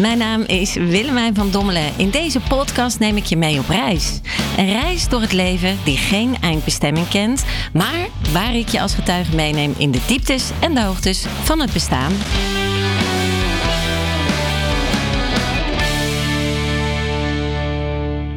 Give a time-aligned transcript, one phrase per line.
[0.00, 1.98] Mijn naam is Willemijn van Dommelen.
[1.98, 4.20] In deze podcast neem ik je mee op reis.
[4.56, 9.34] Een reis door het leven die geen eindbestemming kent, maar waar ik je als getuige
[9.34, 12.12] meeneem in de dieptes en de hoogtes van het bestaan.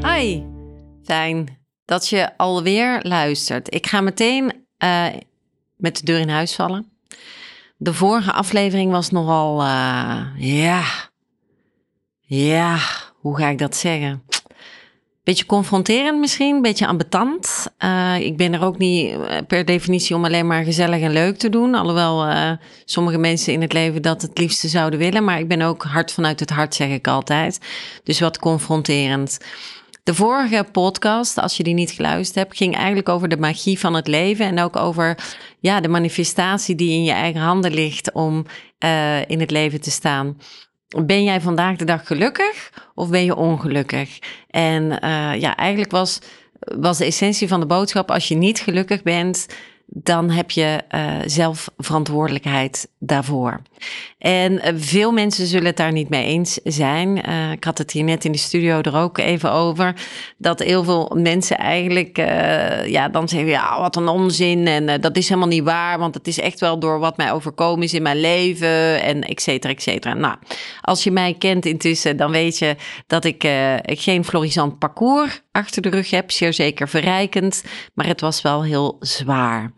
[0.02, 0.46] Hoi,
[1.04, 3.74] fijn dat je alweer luistert.
[3.74, 4.54] Ik ga meteen
[4.84, 5.06] uh,
[5.78, 6.92] met de deur in huis vallen.
[7.78, 11.12] De vorige aflevering was nogal, uh, ja,
[12.36, 12.80] ja,
[13.20, 14.24] hoe ga ik dat zeggen?
[15.24, 17.68] Beetje confronterend misschien, beetje ambetant.
[17.80, 19.16] Uh, ik ben er ook niet
[19.48, 21.76] per definitie om alleen maar gezellig en leuk te doen.
[21.76, 22.52] Alhoewel uh,
[22.86, 25.24] sommige mensen in het leven dat het liefste zouden willen.
[25.24, 27.60] Maar ik ben ook hard vanuit het hart, zeg ik altijd.
[28.04, 29.38] Dus wat confronterend.
[30.04, 33.94] De vorige podcast, als je die niet geluisterd hebt, ging eigenlijk over de magie van
[33.94, 35.18] het leven en ook over
[35.60, 38.46] ja, de manifestatie die in je eigen handen ligt om
[39.28, 40.38] in het leven te staan.
[41.02, 44.20] Ben jij vandaag de dag gelukkig of ben je ongelukkig?
[44.50, 46.20] En uh, ja, eigenlijk was,
[46.60, 49.48] was de essentie van de boodschap: als je niet gelukkig bent,
[49.96, 53.62] dan heb je uh, zelf verantwoordelijkheid daarvoor.
[54.18, 57.30] En uh, veel mensen zullen het daar niet mee eens zijn.
[57.30, 59.96] Uh, ik had het hier net in de studio er ook even over.
[60.38, 62.18] Dat heel veel mensen eigenlijk
[62.86, 64.68] ja, dan zeggen: ja, wat een onzin.
[64.68, 67.84] En dat is helemaal niet waar, want het is echt wel door wat mij overkomen
[67.84, 69.02] is in mijn leven.
[69.02, 70.14] En et cetera, et cetera.
[70.14, 70.36] Nou,
[70.82, 72.76] als je mij kent intussen, dan weet je
[73.08, 73.48] dat ik
[73.86, 76.32] geen florisant parcours achter de rug heb.
[76.32, 77.64] Zeer zeker verrijkend,
[77.94, 79.72] maar het was wel heel zwaar.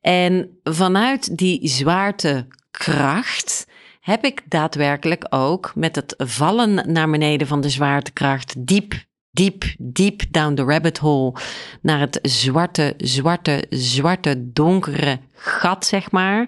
[0.00, 3.66] En vanuit die zwaartekracht
[4.00, 8.94] heb ik daadwerkelijk ook met het vallen naar beneden van de zwaartekracht diep,
[9.30, 11.34] diep, diep down the rabbit hole
[11.82, 16.46] naar het zwarte, zwarte, zwarte, donkere gat, zeg maar,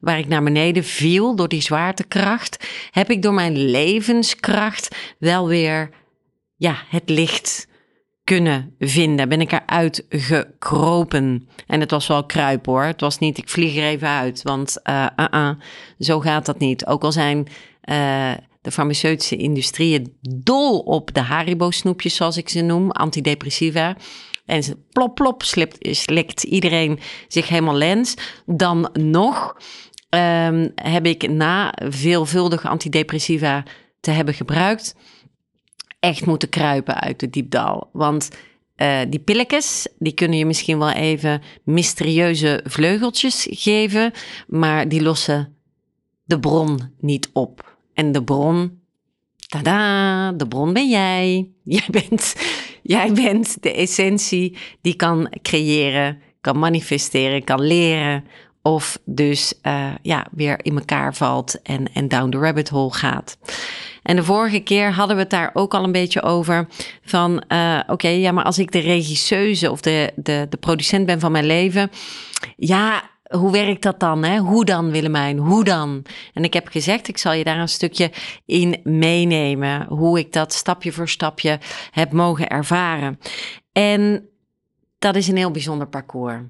[0.00, 5.90] waar ik naar beneden viel door die zwaartekracht, heb ik door mijn levenskracht wel weer,
[6.56, 7.68] ja, het licht
[8.26, 9.28] kunnen vinden.
[9.28, 11.48] Ben ik eruit gekropen.
[11.66, 12.82] En het was wel kruip hoor.
[12.82, 14.42] Het was niet ik vlieg er even uit.
[14.42, 15.50] Want uh, uh,
[15.98, 16.86] zo gaat dat niet.
[16.86, 17.48] Ook al zijn
[18.66, 22.90] de farmaceutische industrieën dol op de Haribo snoepjes zoals ik ze noem.
[22.90, 23.96] Antidepressiva.
[24.46, 26.98] En ze plop plop slipt, slikt iedereen
[27.28, 28.14] zich helemaal lens.
[28.46, 29.56] Dan nog
[30.10, 33.62] um, heb ik na veelvuldige antidepressiva
[34.00, 34.94] te hebben gebruikt
[36.06, 37.88] echt moeten kruipen uit de diepdal.
[37.92, 38.30] Want
[38.76, 44.12] uh, die pilletjes, die kunnen je misschien wel even mysterieuze vleugeltjes geven,
[44.46, 45.56] maar die lossen
[46.24, 47.76] de bron niet op.
[47.94, 48.80] En de bron,
[49.48, 51.48] tada, de bron ben jij.
[51.76, 52.34] Jij bent,
[52.82, 58.24] jij bent de essentie die kan creëren, kan manifesteren, kan leren.
[58.62, 63.38] Of dus uh, ja, weer in elkaar valt en, en down the rabbit hole gaat.
[64.06, 66.68] En de vorige keer hadden we het daar ook al een beetje over.
[67.02, 71.20] Van uh, oké, ja, maar als ik de regisseuse of de, de, de producent ben
[71.20, 71.90] van mijn leven.
[72.56, 74.24] Ja, hoe werkt dat dan?
[74.24, 74.38] Hè?
[74.38, 75.38] Hoe dan, Willemijn?
[75.38, 76.02] Hoe dan?
[76.34, 78.10] En ik heb gezegd, ik zal je daar een stukje
[78.44, 79.86] in meenemen.
[79.88, 81.58] Hoe ik dat stapje voor stapje
[81.90, 83.18] heb mogen ervaren.
[83.72, 84.28] En
[84.98, 86.42] dat is een heel bijzonder parcours.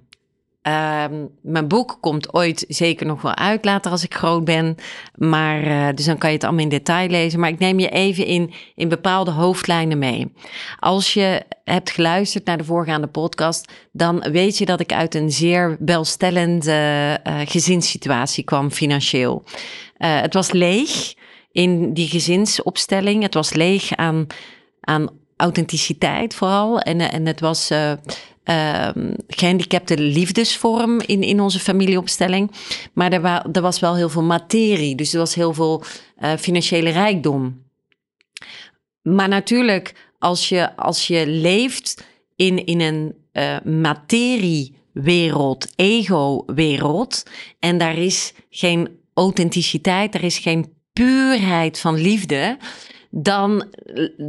[0.69, 4.75] Um, mijn boek komt ooit zeker nog wel uit, later als ik groot ben.
[5.15, 7.41] Maar, uh, dus dan kan je het allemaal in detail lezen.
[7.41, 10.32] Maar ik neem je even in, in bepaalde hoofdlijnen mee.
[10.78, 15.31] Als je hebt geluisterd naar de voorgaande podcast, dan weet je dat ik uit een
[15.31, 19.43] zeer welstellende uh, gezinssituatie kwam financieel.
[19.47, 21.15] Uh, het was leeg
[21.53, 23.22] in die gezinsopstelling.
[23.22, 24.27] Het was leeg aan,
[24.81, 26.81] aan authenticiteit vooral.
[26.81, 27.71] En, en het was
[28.50, 32.50] um, gehandicapte liefdesvorm in, in onze familieopstelling.
[32.92, 35.82] Maar er, wa er was wel heel veel materie, dus er was heel veel
[36.18, 37.64] uh, financiële rijkdom.
[39.02, 42.04] Maar natuurlijk, als je, als je leeft
[42.36, 47.22] in, in een uh, materiewereld, ego-wereld,
[47.58, 52.59] en daar is geen authenticiteit, er is geen puurheid van liefde,
[53.10, 53.65] dan,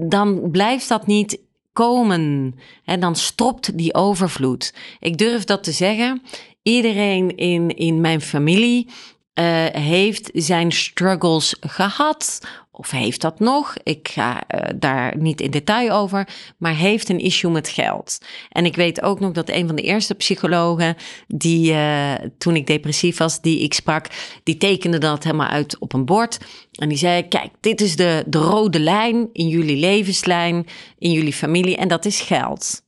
[0.10, 1.40] dan blijft dat niet
[1.78, 2.56] komen.
[2.86, 4.74] En dan stopt die overvloed.
[5.00, 6.22] Ik durf dat te zeggen.
[6.62, 12.40] Iedereen in, in mijn familie uh, heeft zijn struggles gehad.
[12.78, 13.76] Of heeft dat nog?
[13.84, 16.28] Ik ga uh, daar niet in detail over.
[16.58, 18.18] Maar heeft een issue met geld.
[18.50, 20.96] En ik weet ook nog dat een van de eerste psychologen.
[21.28, 24.08] die uh, toen ik depressief was, die ik sprak.
[24.44, 26.38] die tekende dat helemaal uit op een bord.
[26.72, 30.66] En die zei: Kijk, dit is de, de rode lijn in jullie levenslijn.
[30.98, 31.78] in jullie familie.
[31.78, 32.82] En dat is geld.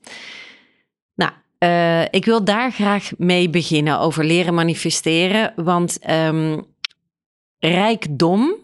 [1.63, 5.53] Uh, ik wil daar graag mee beginnen over leren manifesteren.
[5.55, 6.65] Want um,
[7.57, 8.55] rijkdom,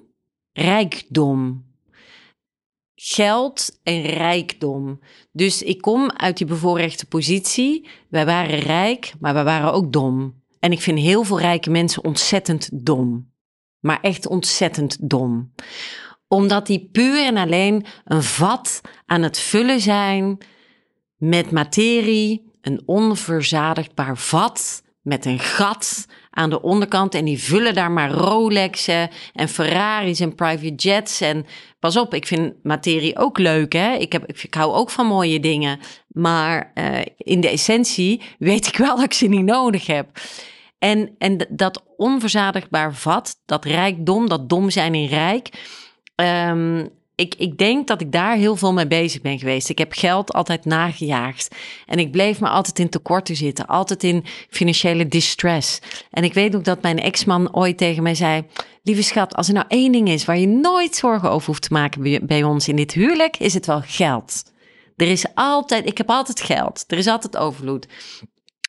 [0.55, 1.65] rijkdom
[2.95, 4.99] geld en rijkdom.
[5.31, 7.87] Dus ik kom uit die bevoorrechte positie.
[8.09, 10.43] Wij waren rijk, maar we waren ook dom.
[10.59, 13.33] En ik vind heel veel rijke mensen ontzettend dom.
[13.79, 15.53] Maar echt ontzettend dom.
[16.27, 20.37] Omdat die puur en alleen een vat aan het vullen zijn
[21.15, 26.05] met materie, een onverzadigbaar vat met een gat
[26.35, 27.15] aan de onderkant.
[27.15, 31.21] En die vullen daar maar Rolexen en Ferraris en private jets.
[31.21, 31.45] En
[31.79, 33.73] pas op, ik vind materie ook leuk.
[33.73, 33.93] Hè?
[33.93, 35.79] Ik, heb, ik hou ook van mooie dingen.
[36.07, 40.09] Maar uh, in de essentie weet ik wel dat ik ze niet nodig heb.
[40.79, 45.49] En, en dat onverzadigbaar vat, dat rijkdom, dat dom zijn in rijk.
[46.15, 49.69] Um, ik, ik denk dat ik daar heel veel mee bezig ben geweest.
[49.69, 51.55] Ik heb geld altijd nagejaagd.
[51.85, 53.65] En ik bleef maar altijd in tekorten zitten.
[53.65, 55.79] Altijd in financiële distress.
[56.11, 58.43] En ik weet ook dat mijn ex-man ooit tegen mij zei...
[58.83, 61.73] Lieve schat, als er nou één ding is waar je nooit zorgen over hoeft te
[61.73, 63.37] maken bij ons in dit huwelijk...
[63.37, 64.43] is het wel geld.
[64.95, 66.83] Er is altijd, ik heb altijd geld.
[66.87, 67.87] Er is altijd overvloed.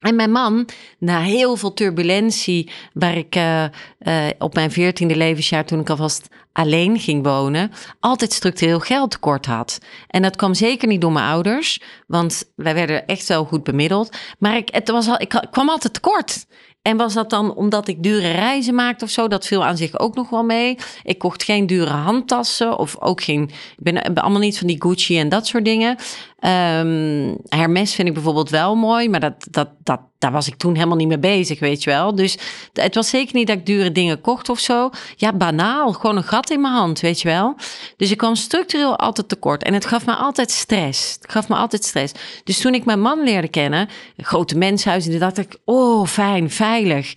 [0.01, 5.65] En mijn man, na heel veel turbulentie, waar ik uh, uh, op mijn veertiende levensjaar,
[5.65, 9.79] toen ik alvast alleen ging wonen, altijd structureel geld tekort had.
[10.09, 14.17] En dat kwam zeker niet door mijn ouders, want wij werden echt wel goed bemiddeld.
[14.39, 16.47] Maar ik, het was al, ik kwam altijd tekort.
[16.87, 19.29] En was dat dan omdat ik dure reizen maakte of zo?
[19.29, 20.79] Dat viel aan zich ook nog wel mee.
[21.03, 23.43] Ik kocht geen dure handtassen of ook geen.
[23.43, 25.91] Ik ben, allemaal niet van die Gucci en dat soort dingen.
[25.91, 30.75] Um, Hermes vind ik bijvoorbeeld wel mooi, maar dat, dat, dat, daar was ik toen
[30.75, 32.15] helemaal niet mee bezig, weet je wel.
[32.15, 32.39] Dus
[32.73, 34.91] het was zeker niet dat ik dure dingen kocht of zo.
[35.17, 37.55] Ja, banaal, gewoon een gat in mijn hand, weet je wel.
[37.97, 41.17] Dus ik kwam structureel altijd tekort en het gaf me altijd stress.
[41.21, 42.15] Het gaf me altijd stress.
[42.45, 47.13] Dus toen ik mijn man leerde kennen, grote menshuis, en dacht ik, oh, fijn, veilig.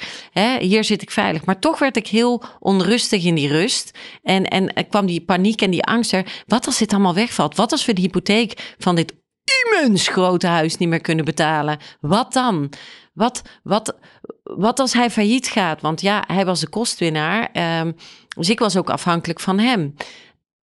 [0.59, 1.45] Hier zit ik veilig.
[1.45, 3.97] Maar toch werd ik heel onrustig in die rust.
[4.23, 6.43] En, en er kwam die paniek en die angst er.
[6.47, 7.55] Wat als dit allemaal wegvalt?
[7.55, 9.13] Wat als we de hypotheek van dit
[9.65, 11.77] immens grote huis niet meer kunnen betalen.
[11.99, 12.69] Wat dan?
[13.13, 13.97] Wat, wat,
[14.43, 15.81] wat als hij failliet gaat?
[15.81, 17.49] Want ja, hij was de kostwinnaar.
[17.81, 17.95] Um,
[18.37, 19.95] dus ik was ook afhankelijk van hem.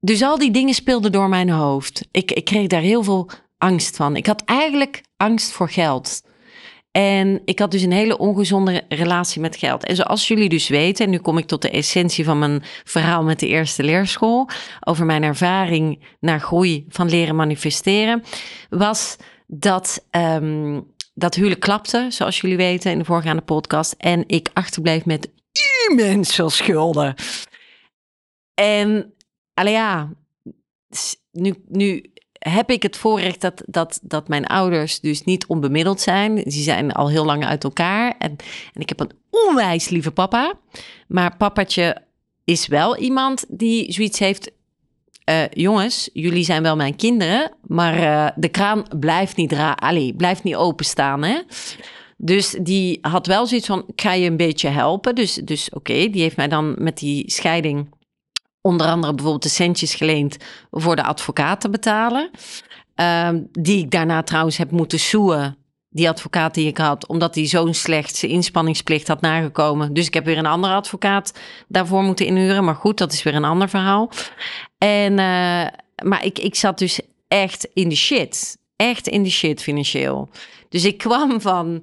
[0.01, 2.09] Dus al die dingen speelden door mijn hoofd.
[2.11, 4.17] Ik, ik kreeg daar heel veel angst van.
[4.17, 6.23] Ik had eigenlijk angst voor geld.
[6.97, 9.85] En ik had dus een hele ongezonde relatie met geld.
[9.85, 13.23] En zoals jullie dus weten, en nu kom ik tot de essentie van mijn verhaal
[13.23, 14.49] met de eerste leerschool,
[14.81, 18.23] over mijn ervaring naar groei van leren manifesteren,
[18.69, 19.17] was
[19.47, 20.07] dat.
[20.11, 23.95] Um, dat huwelijk klapte, zoals jullie weten in de voorgaande podcast.
[23.99, 25.31] En ik achterbleef met
[25.89, 27.15] immens veel schulden.
[28.55, 29.15] En,
[29.55, 30.11] allee ja,
[31.31, 32.13] nu, nu
[32.49, 36.35] heb ik het voorrecht dat, dat, dat mijn ouders dus niet onbemiddeld zijn.
[36.35, 38.15] Die zijn al heel lang uit elkaar.
[38.19, 38.37] En,
[38.73, 40.53] en ik heb een onwijs lieve papa.
[41.09, 41.97] Maar papatje
[42.45, 44.51] is wel iemand die zoiets heeft.
[45.31, 50.15] Uh, jongens, jullie zijn wel mijn kinderen, maar uh, de kraan blijft niet, ra Allee,
[50.15, 51.23] blijft niet openstaan.
[51.23, 51.41] Hè?
[52.17, 55.15] Dus die had wel zoiets van: ik ga je een beetje helpen.
[55.15, 57.95] Dus, dus oké, die heeft mij dan met die scheiding
[58.67, 60.37] onder andere bijvoorbeeld de centjes geleend
[60.71, 62.31] voor de advocaat te betalen.
[62.97, 65.57] Uh, die ik daarna trouwens heb moeten soeën.
[65.91, 69.95] Die advocaat die ik had, omdat hij zo'n slecht zijn inspanningsplicht had nagekomen.
[69.95, 72.65] Dus ik heb weer een andere advocaat daarvoor moeten inhuren.
[72.65, 74.11] Maar goed, dat is weer een ander verhaal.
[74.79, 75.67] En, uh,
[76.03, 78.59] maar ik, ik zat dus echt in de shit.
[78.77, 80.29] Echt in de shit financieel.
[80.69, 81.83] Dus ik kwam van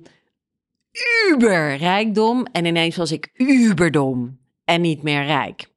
[1.29, 5.71] uber rijkdom en ineens was ik uberdom en niet meer rijk.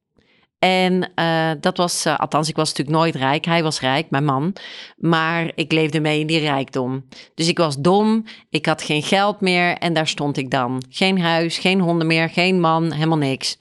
[0.67, 3.45] En uh, dat was, uh, althans, ik was natuurlijk nooit rijk.
[3.45, 4.53] Hij was rijk, mijn man.
[4.97, 7.05] Maar ik leefde mee in die rijkdom.
[7.35, 10.83] Dus ik was dom, ik had geen geld meer en daar stond ik dan.
[10.89, 13.59] Geen huis, geen honden meer, geen man, helemaal niks.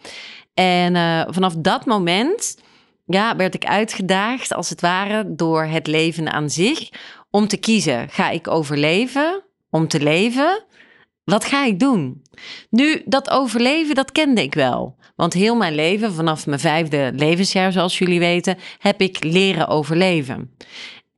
[0.53, 2.57] En uh, vanaf dat moment
[3.05, 6.89] ja, werd ik uitgedaagd, als het ware, door het leven aan zich.
[7.29, 10.63] Om te kiezen, ga ik overleven om te leven?
[11.23, 12.21] Wat ga ik doen?
[12.69, 14.95] Nu, dat overleven, dat kende ik wel.
[15.15, 20.55] Want heel mijn leven, vanaf mijn vijfde levensjaar, zoals jullie weten, heb ik leren overleven.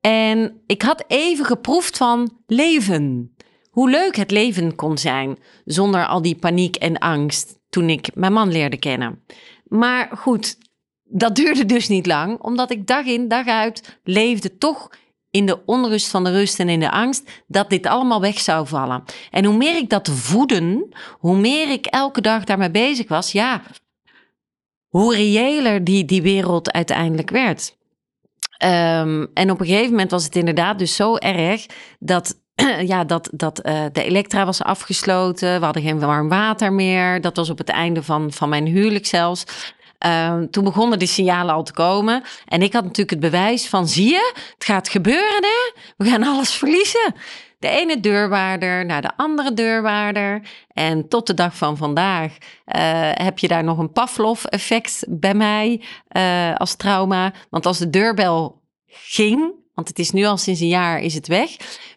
[0.02, 3.36] En ik had even geproefd van leven.
[3.70, 8.34] Hoe leuk het leven kon zijn zonder al die paniek en angst toen ik mijn
[8.34, 9.24] man leerde kennen.
[9.68, 10.58] Maar goed,
[11.04, 14.90] dat duurde dus niet lang, omdat ik dag in dag uit leefde toch
[15.38, 18.68] in de onrust van de rust en in de angst dat dit allemaal weg zou
[18.68, 19.04] vallen.
[19.32, 20.90] En hoe meer ik dat voeden,
[21.20, 23.62] hoe meer ik elke dag daarmee bezig was, ja,
[24.88, 27.76] hoe reëler die, die wereld uiteindelijk werd.
[28.64, 31.66] Um, en op een gegeven moment was het inderdaad dus zo erg
[32.00, 32.40] dat,
[32.92, 35.60] ja, dat, dat uh, de elektra was afgesloten.
[35.60, 37.22] We hadden geen warm water meer.
[37.22, 39.44] Dat was op het einde van, van mijn huwelijk zelfs.
[39.98, 42.24] Ehm, toen begonnen die signalen al te komen.
[42.46, 45.82] En ik had natuurlijk het bewijs van, zie je, het gaat gebeuren hè.
[45.98, 47.14] We gaan alles verliezen.
[47.60, 50.42] De ene deurwaarder naar de andere deurwaarder.
[50.74, 52.38] En tot de dag van vandaag uh,
[53.14, 57.34] heb je daar nog een Pavlov-effect bij mij uh, als trauma.
[57.50, 61.28] Want als de deurbel ging, want het is nu al sinds een jaar is het
[61.28, 61.50] weg.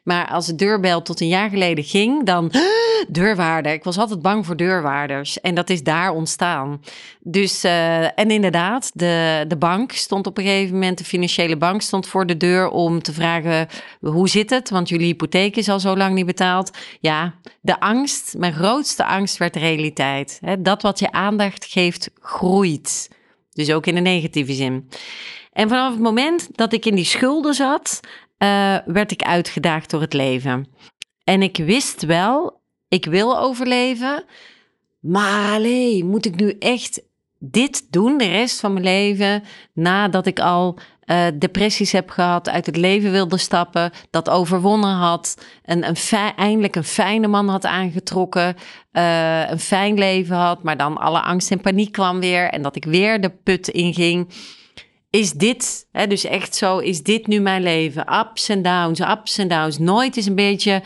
[0.03, 2.53] Maar als de deurbel tot een jaar geleden ging, dan
[3.09, 3.73] deurwaarder.
[3.73, 5.41] Ik was altijd bang voor deurwaarders.
[5.41, 6.81] En dat is daar ontstaan.
[7.21, 11.83] Dus, uh, en inderdaad, de, de bank stond op een gegeven moment, de financiële bank
[11.83, 13.69] stond voor de deur om te vragen,
[14.01, 14.71] hoe zit het?
[14.71, 16.71] Want jullie hypotheek is al zo lang niet betaald.
[17.01, 20.41] Ja, de angst, mijn grootste angst werd realiteit.
[20.59, 23.09] Dat wat je aandacht geeft, groeit.
[23.53, 24.89] Dus ook in de negatieve zin.
[25.53, 28.01] En vanaf het moment dat ik in die schulden zat,
[28.39, 30.67] uh, werd ik uitgedaagd door het leven.
[31.25, 34.25] En ik wist wel, ik wil overleven,
[35.01, 37.03] maar alleen moet ik nu echt
[37.39, 39.43] dit doen de rest van mijn leven
[39.73, 40.79] nadat ik al
[41.11, 46.77] uh, depressies heb gehad, uit het leven wilde stappen, dat overwonnen had, een, een eindelijk
[46.77, 48.57] een fijne man had aangetrokken,
[48.93, 52.77] uh, een fijn leven had, maar dan alle angst en paniek kwam weer en dat
[52.77, 54.29] ik weer de put inging
[55.11, 58.19] is dit, hè, dus echt zo, is dit nu mijn leven?
[58.19, 59.79] Ups en downs, ups en downs.
[59.79, 60.83] Nooit is een beetje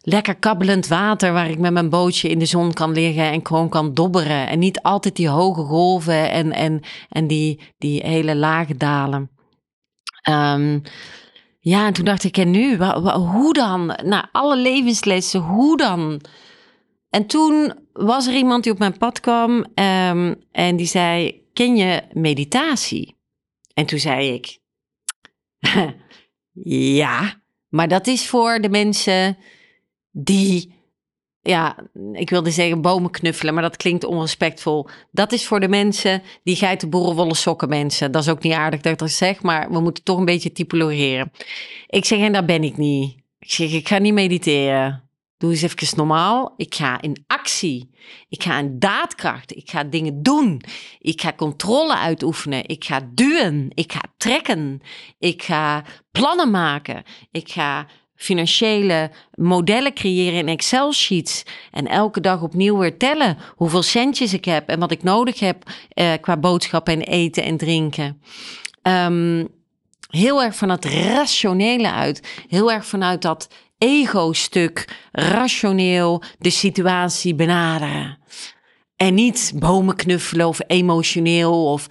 [0.00, 3.68] lekker kabbelend water waar ik met mijn bootje in de zon kan liggen en gewoon
[3.68, 4.48] kan dobberen.
[4.48, 9.30] En niet altijd die hoge golven en, en, en die, die hele lage dalen.
[10.28, 10.82] Um,
[11.60, 12.76] ja, en toen dacht ik, en nu?
[13.12, 13.98] Hoe dan?
[14.04, 16.20] Nou, alle levenslessen, hoe dan?
[17.10, 21.76] En toen was er iemand die op mijn pad kwam um, en die zei, ken
[21.76, 23.15] je meditatie?
[23.76, 24.58] En toen zei ik,
[26.90, 29.38] ja, maar dat is voor de mensen
[30.10, 30.74] die,
[31.40, 34.88] ja, ik wilde zeggen bomen knuffelen, maar dat klinkt onrespectvol.
[35.10, 38.12] Dat is voor de mensen die geitenboerenwolle sokken mensen.
[38.12, 40.52] Dat is ook niet aardig dat ik dat zeg, maar we moeten toch een beetje
[40.52, 41.32] typologeren.
[41.86, 43.16] Ik zeg, en daar ben ik niet.
[43.38, 45.05] Ik zeg, ik ga niet mediteren.
[45.38, 46.54] Doe eens even normaal.
[46.56, 47.90] Ik ga in actie.
[48.28, 49.56] Ik ga in daadkracht.
[49.56, 50.62] Ik ga dingen doen.
[50.98, 52.68] Ik ga controle uitoefenen.
[52.68, 53.70] Ik ga duwen.
[53.74, 54.80] Ik ga trekken.
[55.18, 57.02] Ik ga plannen maken.
[57.30, 61.42] Ik ga financiële modellen creëren in Excel-sheets.
[61.70, 65.62] En elke dag opnieuw weer tellen hoeveel centjes ik heb en wat ik nodig heb
[65.88, 68.22] eh, qua boodschappen en eten en drinken.
[68.82, 69.48] Um,
[70.10, 72.44] heel erg van het rationele uit.
[72.48, 78.18] Heel erg vanuit dat ego-stuk rationeel de situatie benaderen.
[78.96, 81.86] En niet bomen knuffelen of emotioneel of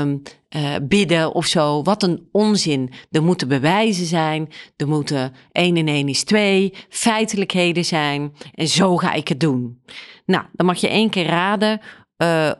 [0.00, 0.22] um,
[0.56, 1.82] uh, bidden of zo.
[1.82, 2.92] Wat een onzin.
[3.10, 4.48] Er moeten bewijzen zijn.
[4.76, 6.74] Er moeten 1 en 1 is 2.
[6.88, 8.32] Feitelijkheden zijn.
[8.54, 9.82] En zo ga ik het doen.
[10.26, 11.80] Nou, dan mag je één keer raden
[12.22, 12.50] uh,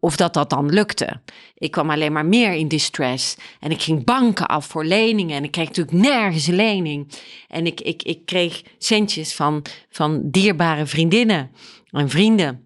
[0.00, 1.20] of dat dat dan lukte.
[1.54, 3.36] Ik kwam alleen maar meer in distress.
[3.60, 5.36] En ik ging banken af voor leningen.
[5.36, 7.12] En ik kreeg natuurlijk nergens lening.
[7.48, 11.50] En ik, ik, ik kreeg centjes van, van dierbare vriendinnen
[11.90, 12.64] en vrienden.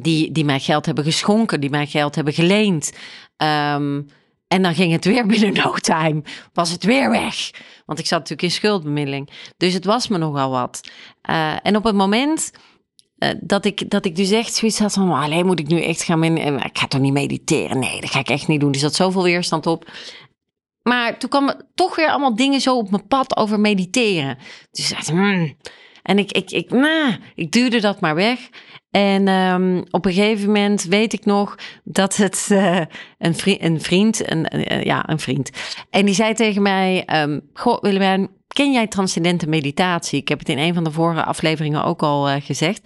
[0.00, 2.92] Die, die mij geld hebben geschonken, die mij geld hebben geleend.
[3.36, 4.06] Um,
[4.48, 6.22] en dan ging het weer binnen no time.
[6.52, 7.50] Was het weer weg.
[7.86, 9.30] Want ik zat natuurlijk in schuldbemiddeling.
[9.56, 10.90] Dus het was me nogal wat.
[11.30, 12.50] Uh, en op het moment
[13.24, 16.02] uh, dat, ik, dat ik dus echt zoiets had van, alleen moet ik nu echt
[16.02, 17.78] gaan, in, ik ga toch niet mediteren?
[17.78, 18.72] Nee, dat ga ik echt niet doen.
[18.72, 19.90] Er zat zoveel weerstand op.
[20.82, 24.38] Maar toen kwamen toch weer allemaal dingen zo op mijn pad over mediteren.
[24.70, 25.56] Dus hmm.
[26.02, 28.48] En ik, ik, ik, nah, ik duwde dat maar weg.
[28.90, 32.80] En um, op een gegeven moment weet ik nog dat het uh,
[33.18, 34.46] een, vriend, een vriend, een,
[34.84, 35.50] ja, een vriend.
[35.90, 40.20] En die zei tegen mij, um, goh Willemijn, ken jij transcendente meditatie?
[40.20, 42.80] Ik heb het in een van de vorige afleveringen ook al uh, gezegd.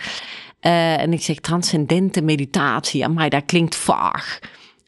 [0.60, 3.04] Uh, en ik zeg transcendente meditatie.
[3.04, 4.38] Amai, dat klinkt vaag.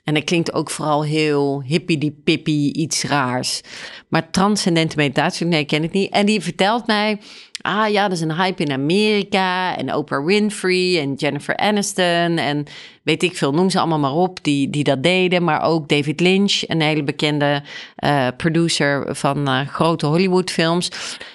[0.05, 3.61] En dat klinkt ook vooral heel hippie-dippie, iets raars.
[4.09, 6.11] Maar transcendente meditatie, nee, ken ik niet.
[6.11, 7.19] En die vertelt mij
[7.67, 12.67] ah ja, er is een hype in Amerika en Oprah Winfrey en Jennifer Aniston en
[13.07, 15.45] weet ik veel, noem ze allemaal maar op, die, die dat deden.
[15.45, 17.63] Maar ook David Lynch, een hele bekende
[18.05, 20.91] uh, producer van uh, grote Hollywoodfilms.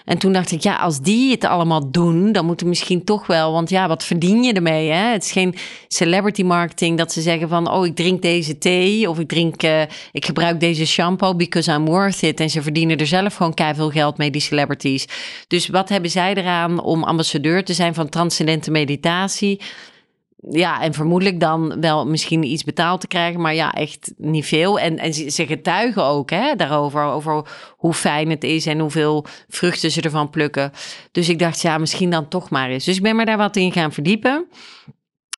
[0.05, 3.27] En toen dacht ik, ja, als die het allemaal doen, dan moet er misschien toch
[3.27, 4.89] wel, want ja, wat verdien je ermee?
[4.89, 5.11] Hè?
[5.11, 5.55] Het is geen
[5.87, 9.81] celebrity marketing dat ze zeggen van, oh, ik drink deze thee of ik drink, uh,
[10.11, 12.39] ik gebruik deze shampoo because I'm worth it.
[12.39, 15.07] En ze verdienen er zelf gewoon veel geld mee, die celebrities.
[15.47, 19.59] Dus wat hebben zij eraan om ambassadeur te zijn van transcendente meditatie?
[20.49, 24.79] ja, en vermoedelijk dan wel misschien iets betaald te krijgen, maar ja, echt niet veel.
[24.79, 27.43] En, en ze getuigen ook hè, daarover, over
[27.77, 30.71] hoe fijn het is en hoeveel vruchten ze ervan plukken.
[31.11, 32.85] Dus ik dacht, ja, misschien dan toch maar eens.
[32.85, 34.47] Dus ik ben me daar wat in gaan verdiepen.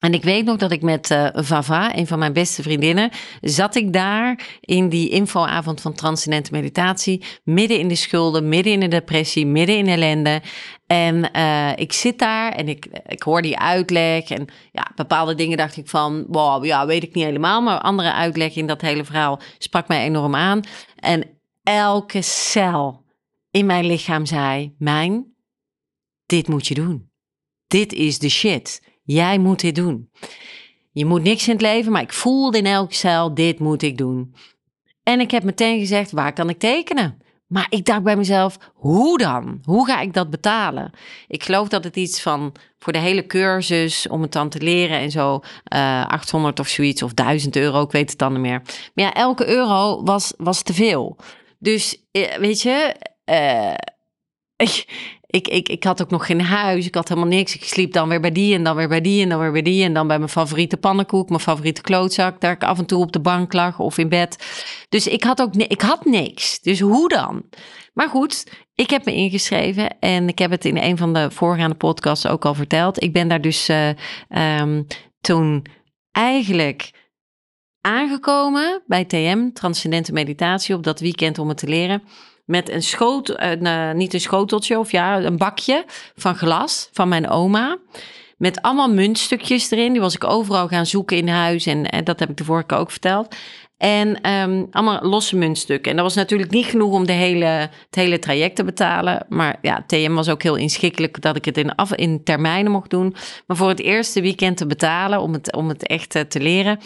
[0.03, 3.09] En ik weet nog dat ik met uh, Vava, een van mijn beste vriendinnen,
[3.41, 8.79] zat ik daar in die infoavond van Transcendente Meditatie, midden in de schulden, midden in
[8.79, 10.41] de depressie, midden in ellende.
[10.87, 15.57] En uh, ik zit daar en ik, ik hoor die uitleg en ja, bepaalde dingen
[15.57, 19.05] dacht ik van, wow, ja, weet ik niet helemaal, maar andere uitleg in dat hele
[19.05, 20.61] verhaal sprak mij enorm aan.
[20.95, 21.23] En
[21.63, 23.03] elke cel
[23.51, 25.33] in mijn lichaam zei, mijn,
[26.25, 27.09] dit moet je doen.
[27.67, 28.91] Dit is de shit.
[29.03, 30.09] Jij moet dit doen.
[30.91, 33.97] Je moet niks in het leven, maar ik voelde in elke cel, dit moet ik
[33.97, 34.35] doen.
[35.03, 37.21] En ik heb meteen gezegd, waar kan ik tekenen?
[37.47, 39.61] Maar ik dacht bij mezelf, hoe dan?
[39.63, 40.91] Hoe ga ik dat betalen?
[41.27, 44.99] Ik geloof dat het iets van voor de hele cursus, om het dan te leren
[44.99, 45.39] en zo,
[45.73, 48.61] uh, eh, 800 of zoiets, of 1000 euro, ik weet het dan niet meer.
[48.93, 51.17] Maar ja, elke euro was, was te veel.
[51.59, 52.95] Dus eh, weet je,
[53.25, 53.73] uh,
[54.67, 54.85] ik,
[55.33, 57.55] ik, ik, ik had ook nog geen huis, ik had helemaal niks.
[57.55, 59.61] Ik sliep dan weer bij die en dan weer bij die en dan weer bij
[59.61, 59.83] die.
[59.83, 63.11] En dan bij mijn favoriete pannenkoek, mijn favoriete klootzak, daar ik af en toe op
[63.11, 64.37] de bank lag of in bed.
[64.89, 66.59] Dus ik had ook ik had niks.
[66.59, 67.43] Dus hoe dan?
[67.93, 71.75] Maar goed, ik heb me ingeschreven en ik heb het in een van de voorgaande
[71.75, 73.03] podcasts ook al verteld.
[73.03, 73.89] Ik ben daar dus uh,
[74.59, 74.87] um,
[75.21, 75.65] toen
[76.11, 76.91] eigenlijk
[77.81, 82.03] aangekomen bij TM, Transcendente Meditatie, op dat weekend om het te leren
[82.45, 83.29] met een schoot,
[83.61, 85.85] uh, niet een schoteltje of ja, een bakje
[86.15, 87.77] van glas van mijn oma.
[88.37, 89.91] Met allemaal muntstukjes erin.
[89.91, 91.65] Die was ik overal gaan zoeken in huis.
[91.65, 93.35] En, en dat heb ik de vorige keer ook verteld.
[93.77, 95.91] En um, allemaal losse muntstukken.
[95.91, 99.25] En dat was natuurlijk niet genoeg om de hele, het hele traject te betalen.
[99.29, 102.89] Maar ja, TM was ook heel inschikkelijk dat ik het in, af, in termijnen mocht
[102.89, 103.15] doen.
[103.47, 106.79] Maar voor het eerste weekend te betalen, om het, om het echt te leren,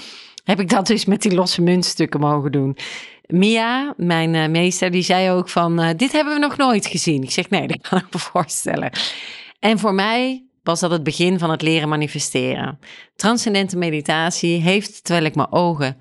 [0.43, 2.77] heb ik dat dus met die losse muntstukken mogen doen.
[3.27, 7.23] Mia, mijn uh, meester, die zei ook van, uh, dit hebben we nog nooit gezien.
[7.23, 8.91] Ik zeg, nee, dat kan ik me voorstellen.
[9.59, 12.79] En voor mij was dat het begin van het leren manifesteren.
[13.15, 15.97] Transcendente meditatie heeft, terwijl ik mijn ogen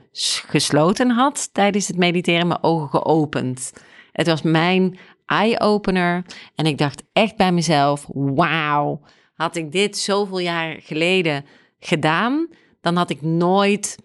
[0.46, 3.72] gesloten had tijdens het mediteren, mijn ogen geopend.
[4.12, 6.24] Het was mijn eye-opener
[6.54, 9.00] en ik dacht echt bij mezelf, wauw,
[9.34, 11.44] had ik dit zoveel jaar geleden
[11.78, 12.48] gedaan,
[12.80, 13.96] dan had ik nooit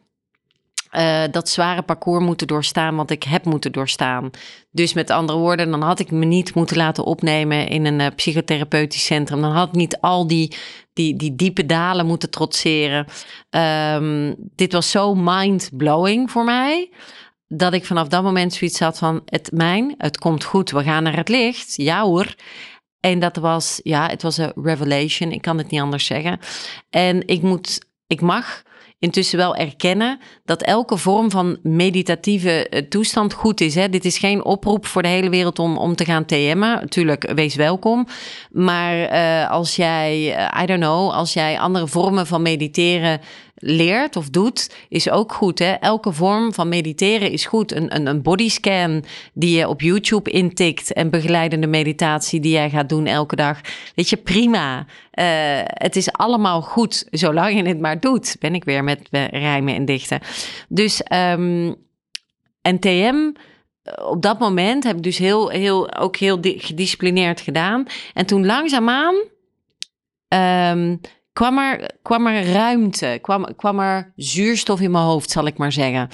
[0.98, 4.30] uh, dat zware parcours moeten doorstaan wat ik heb moeten doorstaan.
[4.72, 8.08] Dus met andere woorden, dan had ik me niet moeten laten opnemen in een uh,
[8.16, 9.42] psychotherapeutisch centrum.
[9.42, 10.56] Dan had ik niet al die,
[10.94, 13.06] die, die diepe dalen moeten trotseren.
[13.96, 16.90] Um, dit was zo mind-blowing voor mij.
[17.48, 21.04] Dat ik vanaf dat moment zoiets had van: het mijn, het komt goed, we gaan
[21.04, 21.76] naar het licht.
[21.76, 22.36] Ja hoor.
[23.00, 25.32] En dat was, ja, het was een revelation.
[25.32, 26.40] Ik kan het niet anders zeggen.
[26.90, 28.62] En ik moet, ik mag
[29.02, 33.76] intussen wel erkennen dat elke vorm van meditatieve eh, toestand goed is.
[33.76, 33.90] Hè?
[33.90, 36.58] Dit is geen oproep voor de hele wereld om, om te gaan TM'en.
[36.60, 38.08] Natuurlijk, wees welkom.
[38.52, 43.20] Maar uh, als jij, uh, I don't know, als jij andere vormen van mediteren
[43.62, 45.60] leert of doet, is ook goed.
[45.60, 45.72] Hè?
[45.72, 47.72] Elke vorm van mediteren is goed.
[47.72, 52.90] Een, een, een bodyscan die je op YouTube intikt en begeleidende meditatie die jij gaat
[52.90, 53.62] doen elke dag.
[53.96, 54.78] Weet je, prima.
[54.80, 55.26] Uh,
[55.64, 58.36] het is allemaal goed, zolang je het maar doet.
[58.40, 60.20] Ben ik weer met rijmen en dichten.
[60.70, 61.76] Dus um,
[62.62, 63.16] NTM
[63.98, 67.86] op dat moment heb ik dus heel, heel, ook heel gedisciplineerd gedaan.
[68.14, 69.16] En toen langzaamaan
[70.74, 71.00] um,
[71.34, 75.72] kwam er, kwam er ruimte, kwam, kwam er zuurstof in mijn hoofd, zal ik maar
[75.72, 76.10] zeggen.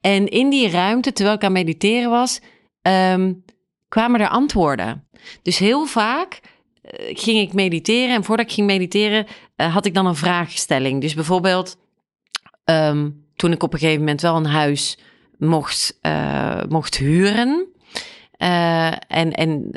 [0.00, 2.40] En in die ruimte, terwijl ik aan mediteren was,
[2.82, 3.44] um,
[3.88, 5.06] kwamen er antwoorden.
[5.42, 6.40] Dus heel vaak
[6.82, 11.00] uh, ging ik mediteren en voordat ik ging mediteren uh, had ik dan een vraagstelling.
[11.00, 11.76] Dus bijvoorbeeld
[12.64, 14.98] um, toen ik op een gegeven moment wel een huis
[15.38, 17.71] mocht, uh, mocht huren.
[18.42, 19.70] Uh, en en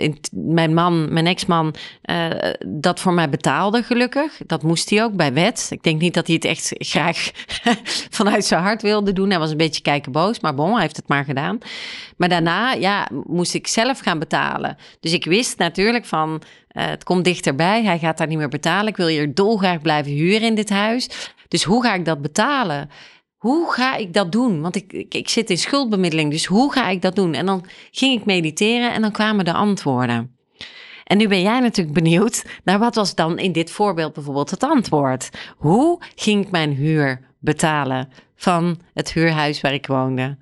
[0.00, 2.28] uh, mijn man, mijn ex-man, uh,
[2.66, 4.40] dat voor mij betaalde gelukkig.
[4.46, 5.66] Dat moest hij ook bij wet.
[5.70, 7.30] Ik denk niet dat hij het echt graag
[8.18, 9.30] vanuit zijn hart wilde doen.
[9.30, 11.58] Hij was een beetje kijkenboos, maar bon, hij heeft het maar gedaan.
[12.16, 14.76] Maar daarna, ja, moest ik zelf gaan betalen.
[15.00, 17.84] Dus ik wist natuurlijk van, het komt dichterbij.
[17.84, 18.88] Hij gaat daar niet meer betalen.
[18.88, 21.08] Ik wil hier dolgraag blijven huren in dit huis.
[21.48, 22.90] Dus hoe ga ik dat betalen?
[23.42, 24.60] Hoe ga ik dat doen?
[24.60, 27.34] Want ik, ik, ik, zit in schuldbemiddeling, dus hoe ga ik dat doen?
[27.34, 30.36] En dan ging ik mediteren en dan kwamen de antwoorden.
[31.04, 34.62] En nu ben jij natuurlijk benieuwd naar wat was dan in dit voorbeeld bijvoorbeeld het
[34.62, 35.30] antwoord?
[35.56, 40.36] Hoe ging ik mijn huur betalen van het huurhuis waar ik woonde?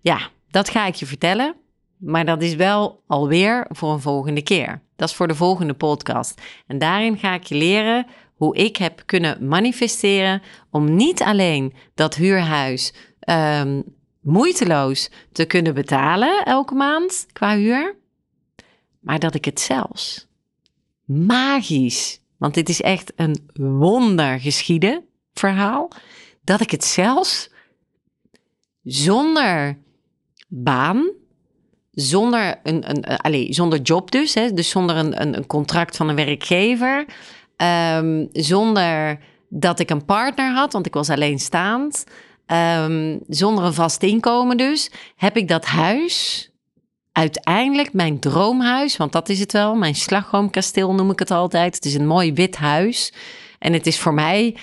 [0.00, 0.18] Ja,
[0.50, 1.54] dat ga ik je vertellen,
[1.96, 4.82] maar dat is wel alweer voor een volgende keer.
[4.96, 6.40] Dat is voor de volgende podcast.
[6.66, 8.06] En daarin ga ik je leren
[8.42, 12.92] hoe ik heb kunnen manifesteren om niet alleen dat huurhuis
[13.28, 13.82] um,
[14.20, 17.96] moeiteloos te kunnen betalen elke maand qua huur,
[19.00, 20.26] maar dat ik het zelfs
[21.04, 25.90] magisch want dit is echt een wonder geschieden verhaal,
[26.44, 27.50] dat ik het zelfs
[28.82, 29.78] zonder
[30.48, 31.10] baan,
[31.90, 35.96] zonder, een, een, een allez, zonder job dus, hè, dus zonder een, een, een contract
[35.96, 37.06] van een werkgever,
[37.62, 42.04] um, zonder dat ik een partner had, want ik was alleenstaand,
[42.46, 46.50] um, zonder een vast inkomen dus, heb ik dat huis
[47.12, 51.74] uiteindelijk mijn droomhuis, want dat is het wel, mijn slagroomkasteel noem ik het altijd.
[51.74, 53.12] Het is een mooi wit huis
[53.58, 54.56] en het is voor mij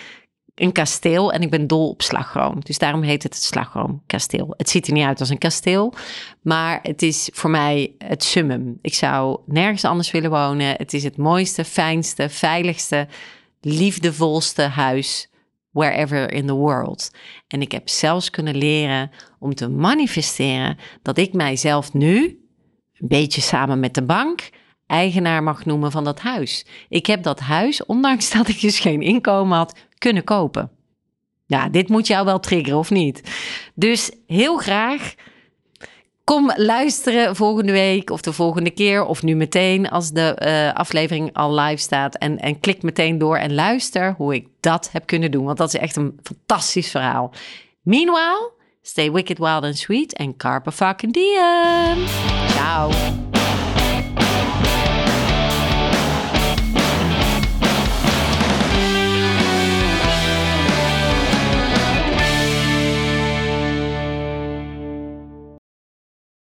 [0.59, 2.59] een kasteel en ik ben dol op slagroom.
[2.59, 4.53] Dus daarom heet het het slagroomkasteel.
[4.57, 5.93] Het ziet er niet uit als een kasteel,
[6.41, 8.79] maar het is voor mij het summum.
[8.81, 10.75] Ik zou nergens anders willen wonen.
[10.77, 13.07] Het is het mooiste, fijnste, veiligste,
[13.61, 15.29] liefdevolste huis
[15.71, 17.11] wherever in the world.
[17.47, 22.19] En ik heb zelfs kunnen leren om te manifesteren dat ik mijzelf nu,
[22.93, 24.49] een beetje samen met de bank,
[24.89, 26.65] eigenaar mag noemen van dat huis.
[26.89, 30.71] Ik heb dat huis, ondanks dat ik dus geen inkomen had, kunnen kopen.
[31.45, 33.21] Ja, dit moet jou wel triggeren of niet?
[33.75, 35.13] Dus heel graag
[36.29, 41.33] Kom luisteren volgende week of de volgende keer of nu meteen als de uh, aflevering
[41.33, 42.15] al live staat.
[42.15, 45.45] En, en klik meteen door en luister hoe ik dat heb kunnen doen.
[45.45, 47.31] Want dat is echt een fantastisch verhaal.
[47.81, 52.07] Meanwhile, stay wicked, wild and sweet en carpe fucking diem.
[52.47, 52.91] Ciao.